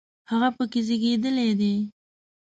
[0.31, 1.75] هغه په کې زیږېدلی دی.